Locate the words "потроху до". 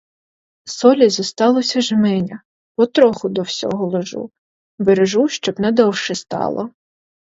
2.75-3.41